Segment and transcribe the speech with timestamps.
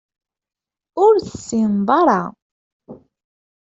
[1.05, 2.21] Ur tessineḍ ara.